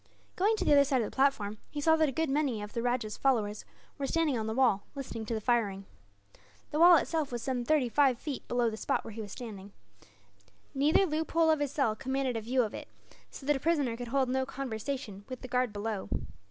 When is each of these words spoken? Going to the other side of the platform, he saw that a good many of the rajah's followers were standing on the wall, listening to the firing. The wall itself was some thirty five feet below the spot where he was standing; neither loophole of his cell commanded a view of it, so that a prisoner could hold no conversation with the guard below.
Going 0.35 0.55
to 0.55 0.65
the 0.65 0.71
other 0.73 0.83
side 0.83 1.03
of 1.03 1.05
the 1.11 1.15
platform, 1.15 1.59
he 1.69 1.79
saw 1.79 1.95
that 1.95 2.09
a 2.09 2.11
good 2.11 2.27
many 2.27 2.63
of 2.63 2.73
the 2.73 2.81
rajah's 2.81 3.17
followers 3.17 3.65
were 3.99 4.07
standing 4.07 4.35
on 4.35 4.47
the 4.47 4.53
wall, 4.55 4.81
listening 4.95 5.27
to 5.27 5.35
the 5.35 5.39
firing. 5.39 5.85
The 6.71 6.79
wall 6.79 6.95
itself 6.97 7.31
was 7.31 7.43
some 7.43 7.63
thirty 7.63 7.87
five 7.87 8.17
feet 8.17 8.47
below 8.47 8.71
the 8.71 8.77
spot 8.77 9.03
where 9.05 9.13
he 9.13 9.21
was 9.21 9.31
standing; 9.31 9.73
neither 10.73 11.05
loophole 11.05 11.51
of 11.51 11.59
his 11.59 11.71
cell 11.71 11.95
commanded 11.95 12.35
a 12.35 12.41
view 12.41 12.63
of 12.63 12.73
it, 12.73 12.87
so 13.29 13.45
that 13.45 13.55
a 13.55 13.59
prisoner 13.59 13.95
could 13.95 14.07
hold 14.07 14.27
no 14.27 14.43
conversation 14.43 15.23
with 15.29 15.41
the 15.41 15.47
guard 15.47 15.71
below. 15.71 16.09